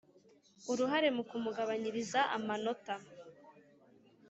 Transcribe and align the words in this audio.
Uruhare 0.71 1.09
mu 1.15 1.23
kumugabanyiriza 1.29 2.19
amanota 2.37 2.95